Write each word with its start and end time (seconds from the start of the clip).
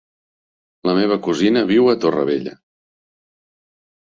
La 0.89 0.95
meva 0.99 1.17
cosina 1.27 1.63
viu 1.73 1.91
a 1.93 1.95
Torrevella. 2.07 2.55